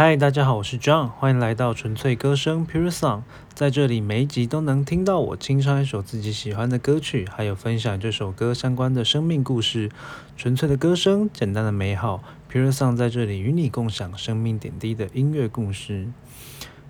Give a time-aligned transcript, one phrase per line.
[0.00, 3.22] 嗨，大家好，我是 John，欢迎来到纯粹歌声 Pure Song。
[3.52, 9.90] 在这里，每一集都能听到我清唱一首自己喜欢的歌曲，还有分享这首歌相关的生命故事。
[10.36, 16.06] 纯粹的歌声，简单的美好，Pure Song 在这里与你共享生命点滴的音乐故事。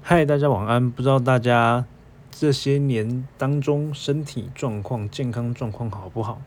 [0.02, 0.90] 嗨，大家晚安。
[0.90, 1.86] 不知道大家
[2.30, 6.42] 这些年当中身体状况、健康状况好不好？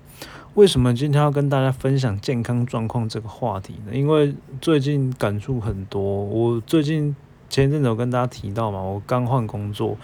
[0.55, 3.93] 为什么今天要跟大家分享健康状况这个话题呢？
[3.93, 6.01] 因为最近感触很多。
[6.01, 7.15] 我最近
[7.49, 9.97] 前一阵子有跟大家提到嘛，我刚换工作，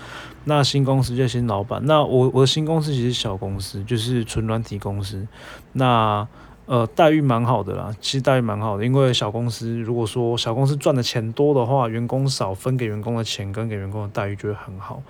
[0.46, 1.82] 那新公司就新老板。
[1.86, 5.28] 那我我的新公司其实小公司，就是纯软体公司。
[5.74, 6.26] 那
[6.68, 15.02] 呃，待遇蛮好的啦，其实待遇蛮好的，因为小公司如果说小公司赚的钱多的话，员工少分给员工的钱跟给员工的待遇就会很好。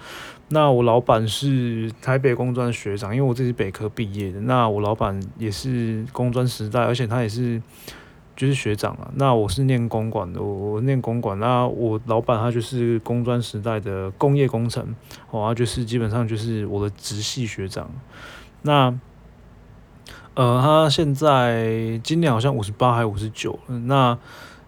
[0.49, 7.59] 那我老板是台北工专的学长，因为我自己北科毕业的，那我老板也是工专时代，而且他也是
[8.35, 9.09] 就是学长啊。
[9.15, 14.95] 那我是念公管的，我我念公管，那我老板他就是工专时代的工业工程，
[15.31, 17.89] 哦，就是基本上就是我的直系学长。
[18.61, 18.93] 那
[20.37, 23.57] 呃，他现在今年好像五十八还五十九。
[23.85, 24.15] 那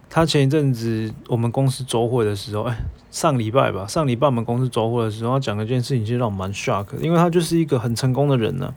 [0.08, 2.76] 他前一阵子我们公司周会的时候，哎，
[3.12, 8.74] 上礼拜吧，上礼拜我们公司周会的时候，他讲了一件事情，其实让我蛮 shock，因为他就是一个很成功的人呢。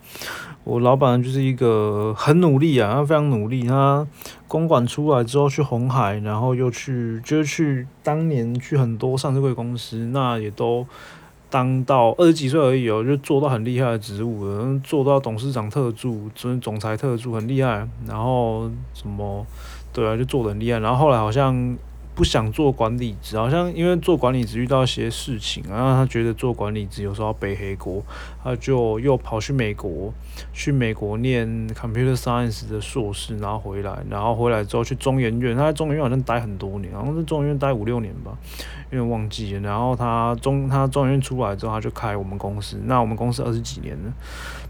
[0.66, 3.64] 我老板就是一个很努力啊，他非常努力。
[3.64, 4.06] 他
[4.48, 10.86] 公馆出来之后去红海，然后又去就是去当年去很多上市贵公司，那也都。
[11.54, 17.88] 当到二十几岁而已哦，就做到很厉害的职务了，做到董事长特助、总总裁特助，很厉害。
[18.08, 19.46] 然后什么，
[19.94, 20.80] 对啊，就做的很厉害。
[20.80, 21.78] 然后后来好像。
[22.16, 28.03] 不想做管理职，好像因为做管理职遇到一些事情，然后他觉得做管理职有时候要背黑锅，
[28.44, 30.14] 他就又跑去美国，
[30.53, 38.38] 去美国念 computer science 的硕士，然后回来，然后回来之后去中研院，他在中研院好像待很多年，好像在中研院待五六年吧，
[38.91, 39.61] 因为忘记了。
[39.61, 44.14] 然后他中他中研院出来之后，他就开我们公司，那我们公司二十几年了，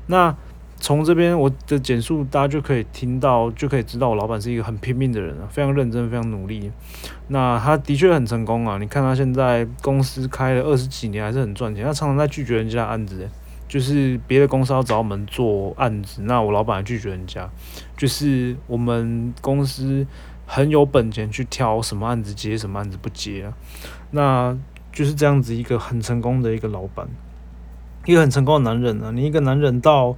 [0.07, 0.35] 那。
[0.83, 6.69] 从这边我的简述，大家就可以听到，就可以知道我老板是一个很拼命的人啊，非常认真，非常努力。
[7.29, 11.85] 那他的确很成功啊，你看他现在公司开了二十几年，还是很赚钱。
[11.85, 13.29] 他常常在拒绝人家案子，
[13.65, 17.49] 就是别的公司要找我们做案子，那我老板拒绝人家，
[17.95, 20.05] 就是我们公司
[20.45, 23.53] 很有本钱去挑什么案子接，什么案子不接啊。
[24.11, 24.57] 那
[24.91, 27.07] 就是这样子一个很成功的一个老板，
[28.05, 29.11] 一个很成功的男人啊。
[29.11, 30.17] 你一个男人到。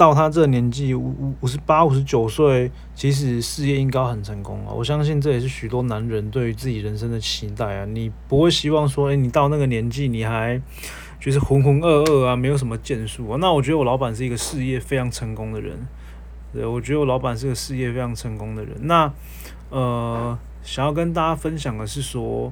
[0.00, 4.72] 到他这个年纪五五五十八五十九岁，其实事业应该很成功啊！
[4.72, 7.84] 我相信这也是许多男人对于自己人生的期待啊！
[7.84, 10.58] 你不会希望说，诶，你到那个年纪你还
[11.20, 13.36] 就是浑浑噩噩啊，没有什么建树啊？
[13.42, 15.86] 那我觉得我老板是一个事业非常成功的人，
[16.54, 18.74] 对，我觉得我老板是个事业非常成功的人。
[18.84, 19.12] 那
[19.68, 22.50] 呃，想要跟大家分享的是说，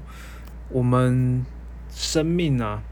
[0.69, 1.47] 我们
[1.89, 2.83] 生命啊。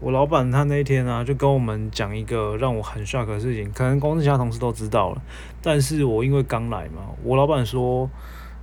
[0.00, 5.22] 我老板他那一天啊，就跟我们讲一个让我很 shock 的事情，可能公司其他同事都知道了，
[5.62, 8.10] 但是我因为刚来嘛，我老板说，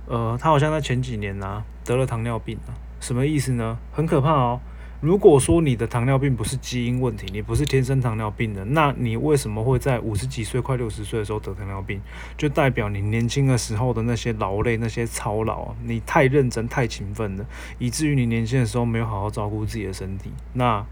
[0.06, 2.70] 呃，他好像在前几年啊得了糖尿病啊，
[3.00, 3.76] 什么意思呢？
[3.90, 4.60] 很可怕哦。
[5.00, 12.00] 如果说你的糖尿病不是基因问题，你不是天生糖尿病的，那你为什么会在五十几岁、快六十岁的时候得糖尿病？
[12.36, 17.44] 就代表你年轻的时候的那些劳累、那些操劳，你太认真、太勤奋了，
[17.80, 20.86] 以至于你年轻的时候没有好好照顾自己的身体，那。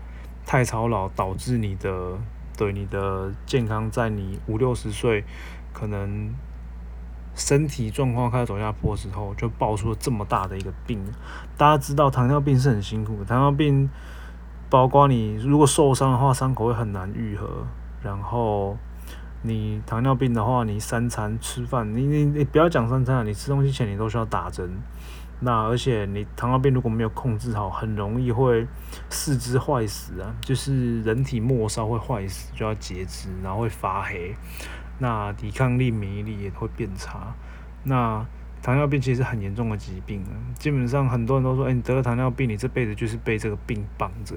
[0.51, 2.19] 太操劳导致你的
[2.59, 5.25] 对你的健康，在你五六十岁
[5.73, 6.35] 可能
[7.37, 11.01] 身体状况开始走下坡之后，就爆出了这么大的一个病。
[11.57, 13.89] 大家知道糖尿病是很辛苦的，糖尿病
[14.69, 17.65] 包括你如果受伤的话，伤口会很难愈合。
[18.03, 18.77] 然后
[19.43, 24.69] 你糖尿病的话，你三餐吃饭，你你你不要讲三餐了，你吃东西前你都需要打针。
[25.43, 28.67] 那而且你糖尿病如果没有控制好，很容易会
[29.09, 34.35] 四肢坏死啊，就是人体末梢会坏死，就要截肢，然后会发黑，
[34.99, 37.35] 那抵抗力、免疫力也会变差。
[37.85, 38.23] 那
[38.61, 44.35] 糖尿病其实很严重的疾病啊，基本上很多人都说，哎，你得了糖尿病，你这辈子就是被这个病绑着。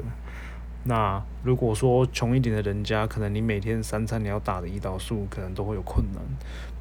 [0.85, 6.21] 那如果说穷一点的人家，可能你每天三餐你要打的胰岛素，可能都会有困难。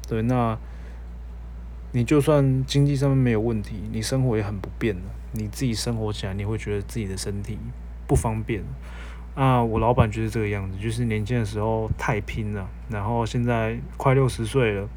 [0.07, 0.57] 对，那。
[1.93, 5.01] 你就算经济上面没有问题，你生活也很不便了。
[5.31, 7.57] 你自己生活起来，你会觉得自己的身体
[8.05, 8.61] 不方便。
[9.35, 14.89] 啊，我老板就是这个样子，就是年轻的时候太拼了，然后现在快六十岁了。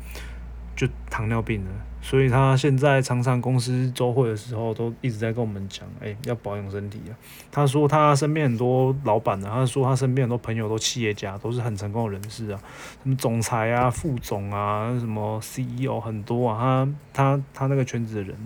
[0.77, 1.71] 就糖尿病了，
[2.09, 7.13] 所以他现在常常公司周会的时候都一直在跟我们讲，哎，要保养身体啊。
[7.51, 12.61] 他说他身边很多老板呢，他说他身边很多朋友都企业家，都是很成功的人士啊，
[13.03, 18.37] 什么总裁啊、副总啊、什么 CEO 很多啊，他他他那个圈子的人，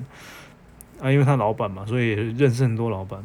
[0.99, 3.23] 啊，因为他老板嘛，所以认识很多老板。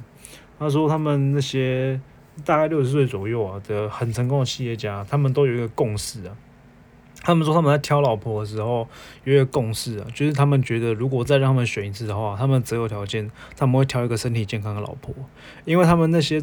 [0.60, 1.98] 他说他们那些
[2.44, 6.36] 大概六十岁左右啊的很成功的企业家，他们都有一个共识啊。
[7.26, 8.88] 他们说他们在挑老婆的时候
[9.24, 15.12] 有一个共识啊，就是他们觉得如果再让他们选一次的话，他们择偶条件他们会挑一个身体健康的老婆，
[15.66, 16.40] 因为他们那些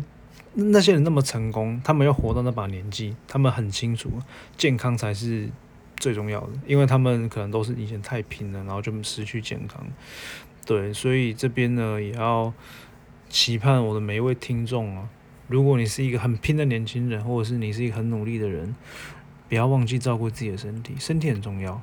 [0.54, 4.10] 那些人那么成功，他们要活到那把年纪，他们很清楚
[4.56, 5.48] 健康才是
[5.96, 9.86] 最重要的，因为他们可能都是以前太拼了，然后就失去健康。
[10.66, 12.52] 对，所以这边呢也要
[13.28, 15.08] 期盼我的每一位听众啊，
[15.46, 18.74] 如果你是一个很拼的年轻人，或者是你是一个很努力的人，
[19.52, 21.78] 不要忘记照顾自己的身体，身体很重要。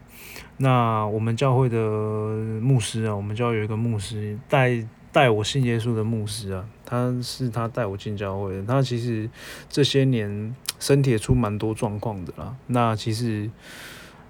[0.57, 8.63] 那我们教会的牧师啊，我们教会有一个牧师带带我信耶稣的牧师啊，他是他带我进教会的。
[8.63, 9.29] 他其实
[9.69, 12.55] 这些年身体也出蛮多状况的啦。
[12.65, 13.47] 那其实，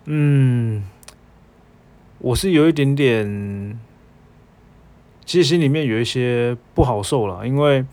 [0.03, 0.83] 嗯，
[2.18, 3.80] 我是有一点点。
[5.25, 7.86] 其实心里面有一些不好受了，因为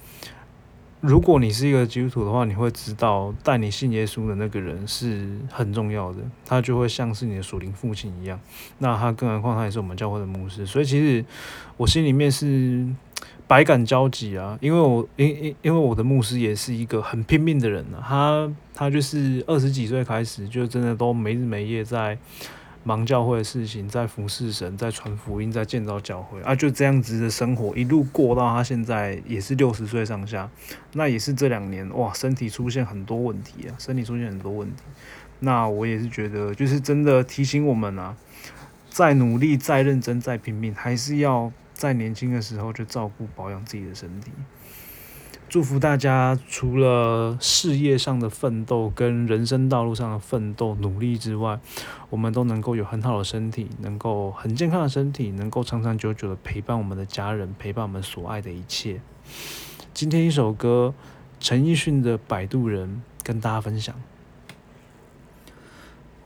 [1.01, 8.41] 如果你是一个基督徒的话，你会知道带你信耶稣的那个人是很重要的，他就会像是你的属灵父亲一样。
[8.79, 11.25] 那他更何况他也是我们教会的牧师，所以其实
[11.77, 12.87] 我心里面是
[13.47, 22.19] 百感交集啊，因为我因因因为我的牧师也是一个很拼命的人呢，他他就是二十几岁开始就真的都没日没夜在。
[22.87, 30.49] 忙教会的事情，在服侍神，在传福音，在建造教会啊，就这样子的生活一路过到他现在也是六十岁上下，
[30.93, 34.85] 那也是这两年哇，身体出现很多问题啊，身体出现很多问题。
[35.41, 38.17] 那我也是觉得，就是真的提醒我们啊，
[38.89, 44.31] 再努力、再认真、再拼命，还是要在年轻的时候就照顾保养自己的身体。
[45.49, 51.61] 祝福大家，除了事业上的奋斗跟人生道路上的奋斗努力之外，
[52.11, 59.01] 我们都能够有很好的身体，能够很健康的身体，能够长长久久的陪伴我们的家人，陪伴我们所爱的一切。
[59.95, 60.93] 今天一首歌，
[61.39, 63.95] 陈奕迅的《摆渡人》跟大家分享。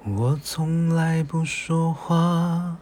[0.02, 2.78] 我从来不说话。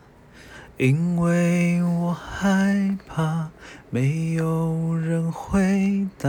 [0.79, 3.51] 因为我害怕
[3.91, 6.29] 没有人回答，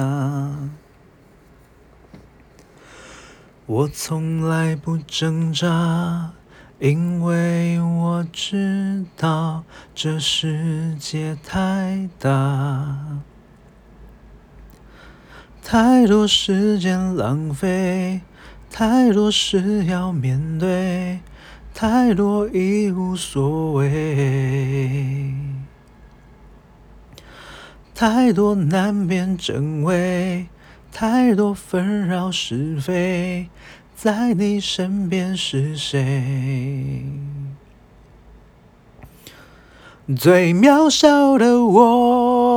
[3.68, 6.32] 我从来不挣扎，
[6.80, 9.64] 因为我知道
[9.94, 13.20] 这世界太大，
[15.62, 18.22] 太多时间浪费，
[18.72, 21.20] 太多事要面对。
[21.82, 25.34] 太多已无所谓，
[27.96, 30.48] 太多难辨真伪，
[30.92, 33.48] 太多纷扰是非，
[33.96, 37.06] 在你身边是谁？
[40.18, 42.49] 最渺小的我，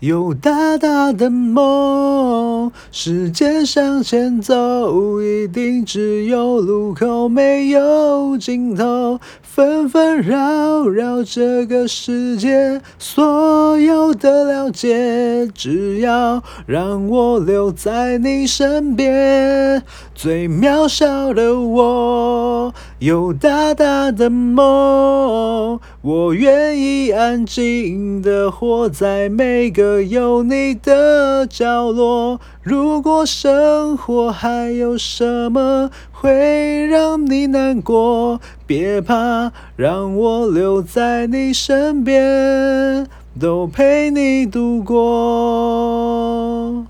[0.00, 2.70] 有大大的梦。
[2.92, 9.18] 时间向前走，一定只有路口，没有尽头。
[9.40, 19.82] 纷纷扰扰这个世界，所有的了解，只要让我留在你身边。
[20.14, 25.80] 最渺小的我，有大大的梦。
[26.06, 32.40] 我愿意安静的活在每个有你的角落。
[32.62, 43.08] 如果生活还有什么会让你难过，别怕，让我留在你身边，
[43.40, 46.86] 都陪你度过。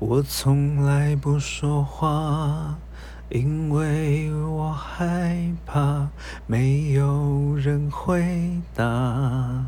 [0.00, 2.78] 我从来不说话。
[3.30, 6.08] 因为我害怕
[6.46, 9.66] 没有人回答，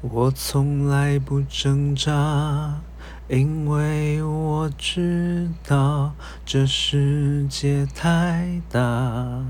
[0.00, 2.80] 我从来不挣扎，
[3.28, 6.14] 因为我知道
[6.46, 9.44] 这世界太大，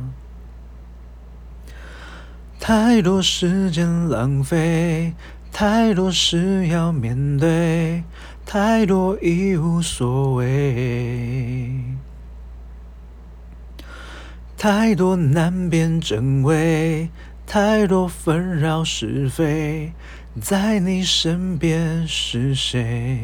[2.59, 5.15] 太多时间浪费，
[5.53, 8.03] 太多事要面对。
[8.51, 11.71] 太多已无所谓，
[14.57, 17.11] 太多难辨真伪，
[17.47, 19.93] 太多纷扰是非，
[20.41, 23.19] 在你身边是谁？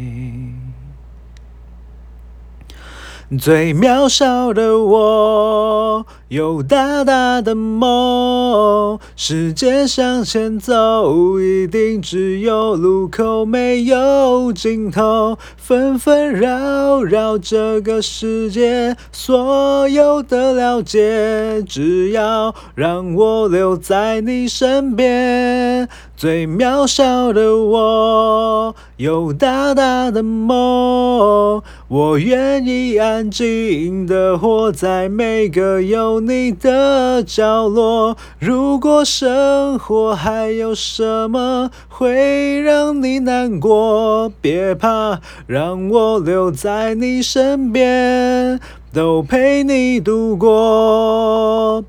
[3.38, 6.06] 最渺小的我。
[6.28, 8.98] 有大大的梦。
[9.14, 15.38] 时间向前走，一定只有路口，没有尽头。
[15.56, 25.53] 纷纷扰扰这个世界，所有的了解，只要让我留在你身边。
[26.24, 31.62] 最渺小的我，有大大的梦。
[31.86, 38.16] 我愿意安静的活在每个有你的角落。
[38.38, 48.58] 如果生活还有什么会让你难过，别怕，让我留在你身边，
[48.94, 51.84] 都陪你度过。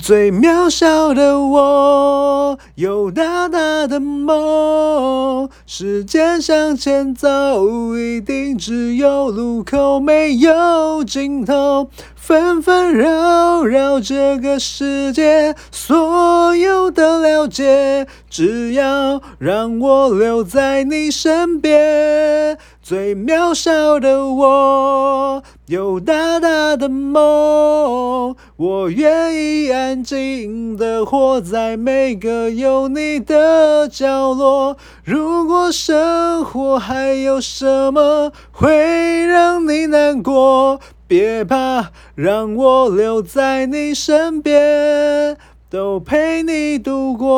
[0.00, 5.48] 最渺小的我，有大大的梦。
[5.64, 11.88] 时间向前走，一定只有路口，没有尽头。
[12.16, 22.58] 纷纷扰扰这个世界，所有的了解，只要让我留在你身边。
[22.82, 28.36] 最渺小的我，有大大的梦。
[28.56, 34.76] 我愿意安静的活在每个有你的角落。
[35.04, 45.36] 如果生活还有什么会让你难过，别怕，让我留在你身边，
[45.68, 47.36] 都陪你度过。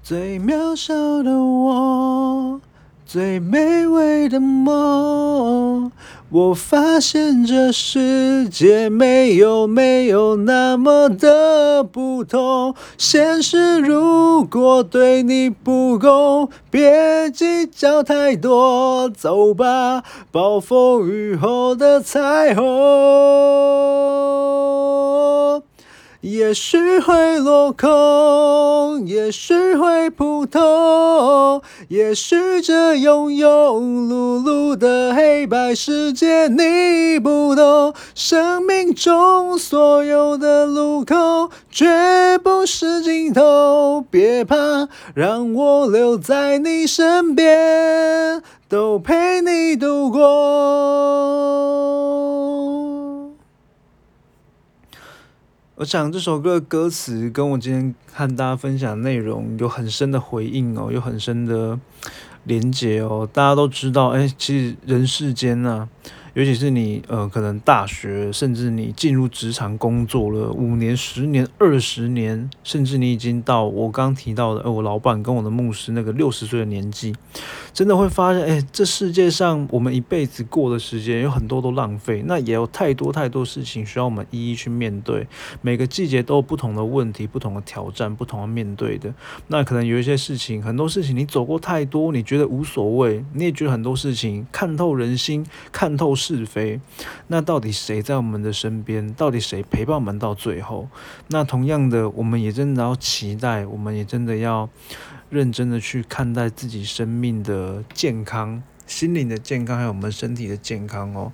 [0.00, 2.60] 最渺小的我，
[3.10, 5.90] 最美味的梦。
[6.28, 12.74] 我发现这世界没有没有那么的不同。
[12.98, 23.97] 现实如果对你不公，别计较太多，走吧，暴风雨后的彩虹。
[26.20, 37.94] 也许会落空，也许会普通，也许这庸庸碌碌的黑白世界你不懂。
[38.16, 44.04] 生命中所有的路口，绝不是尽头。
[44.10, 51.37] 别怕，让我留在你身边，都陪你度过。
[55.78, 61.78] 我想这首歌的歌词跟我今天和大家分享的内容有很深的回应哦，有很深的
[62.42, 63.28] 连接哦。
[63.32, 65.88] 大家都知道，哎，其实人世间呢。
[66.38, 77.12] 尤其是你，呃，可能大学，甚至你进入职场工作了五年、十年、二十年，甚至你已经到我刚提到的，呃，我老板跟我的牧师那个六十岁的年纪，
[77.72, 85.26] 真的会发现，哎，这世界上我们一辈子过的时间有很多都浪费，那也有太多太多事情需要我们一一去面对。
[85.60, 89.12] 每个季节都有不同的问题、不同的挑战、不同的面对的。
[89.48, 96.14] 那可能有一些事情，很多事情你走过太多，你觉得无所谓，你也觉得很多事情看透人心、看透。
[96.36, 96.80] 是非，
[97.28, 99.12] 那到底谁在我们的身边？
[99.14, 100.88] 到底谁陪伴我们到最后？
[101.28, 104.68] 那同样的，我们也真的要期待，我们也真的要
[105.30, 111.32] 认真的去看待自己生命的健康、心灵的健康，还有我们身体的健康哦。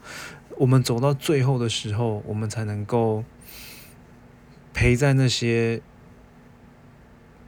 [0.58, 3.24] 我们走到最后的时候，我们才能够
[4.72, 5.82] 陪在那些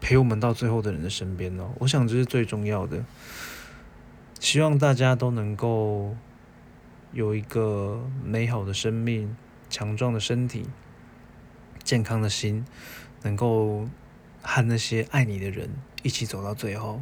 [0.01, 1.71] 陪我们到最后的人的身边哦。
[1.79, 3.05] 我想这是最重要的。
[4.39, 6.15] 希望大家都能够。
[7.17, 9.35] 有一个美好的生命、
[9.71, 10.67] 强壮的身体、
[11.83, 12.67] 健康的心，
[13.23, 13.89] 能够
[14.43, 15.71] 和那些爱你的人
[16.03, 17.01] 一起走到最后。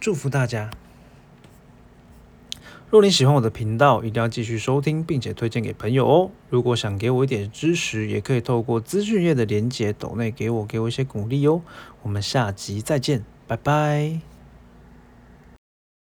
[0.00, 0.72] 祝福大家！
[2.90, 6.32] 若你喜欢我的频道，一定要继续收听，并且推荐给朋友哦。
[6.50, 11.62] 如果想给我一点支持，也可以透过资讯页的连接抖内给我，给我一些鼓励哦。
[12.02, 14.35] 我们下集再见，拜拜。